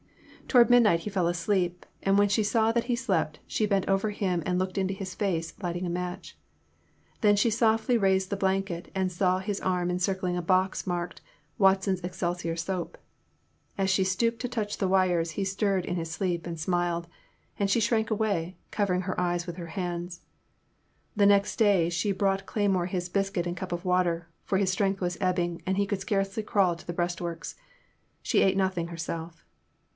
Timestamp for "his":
4.95-5.13, 9.39-9.61, 15.97-16.11, 22.89-23.07, 24.57-24.71